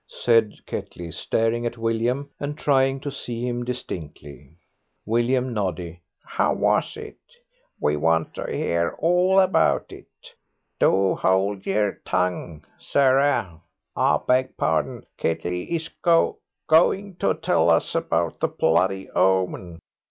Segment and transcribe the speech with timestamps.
[0.07, 4.55] said Ketley, staring at William and trying to see him distinctly.
[5.05, 5.97] William nodded.
[6.25, 7.19] "How was it?
[7.79, 10.07] We want to 'ear all about it.
[10.79, 13.61] Do hold yer tongue, Sarah.
[13.95, 19.77] I beg pardon, Ketley is go going to tell us about the bloody omen.